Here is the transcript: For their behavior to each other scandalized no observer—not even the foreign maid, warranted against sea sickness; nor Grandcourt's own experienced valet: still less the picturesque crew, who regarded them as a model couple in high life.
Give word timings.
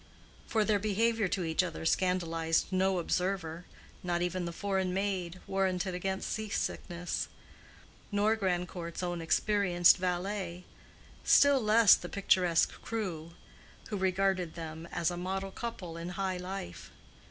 For 0.47 0.65
their 0.65 0.79
behavior 0.79 1.27
to 1.27 1.43
each 1.43 1.61
other 1.61 1.85
scandalized 1.85 2.71
no 2.71 2.97
observer—not 2.97 4.23
even 4.23 4.45
the 4.45 4.51
foreign 4.51 4.95
maid, 4.95 5.39
warranted 5.45 5.93
against 5.93 6.31
sea 6.33 6.49
sickness; 6.49 7.27
nor 8.11 8.35
Grandcourt's 8.35 9.03
own 9.03 9.21
experienced 9.21 9.97
valet: 9.97 10.63
still 11.23 11.61
less 11.61 11.93
the 11.93 12.09
picturesque 12.09 12.81
crew, 12.81 13.33
who 13.89 13.97
regarded 13.97 14.55
them 14.55 14.87
as 14.91 15.11
a 15.11 15.17
model 15.17 15.51
couple 15.51 15.97
in 15.97 16.09
high 16.09 16.37
life. 16.37 16.89